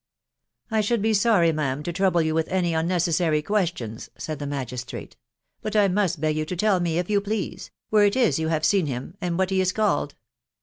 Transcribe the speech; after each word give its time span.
"I 0.71 0.81
should 0.81 1.03
be 1.03 1.13
.sorry, 1.13 1.51
ma'am, 1.51 1.83
to 1.83 1.93
trouble 1.93 2.23
you 2.23 2.33
with 2.33 2.47
any 2.47 2.73
un 2.73 2.87
necessary 2.87 3.43
questions,'* 3.43 4.09
<said 4.17 4.39
the 4.39 4.47
magistrate.; 4.47 5.15
"but 5.61 5.75
I 5.75 5.89
must 5.89 6.19
beg 6.19 6.35
you 6.37 6.45
to 6.45 6.55
tell 6.55 6.79
me, 6.79 6.97
if 6.97 7.07
you 7.07 7.21
please, 7.21 7.69
where 7.91 8.05
it 8.05 8.15
is 8.15 8.39
you 8.39 8.47
have 8.47 8.65
seen 8.65 8.87
him, 8.87 9.13
and 9.21 9.37
what: 9.37 9.51
he 9.51 9.61
is 9.61 9.71
called?" 9.71 10.15